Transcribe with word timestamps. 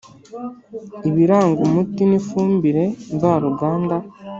Ibiranga 1.09 1.59
umuti 1.67 2.01
n 2.09 2.11
ifumbire 2.19 2.83
mvaruganda 3.15 3.95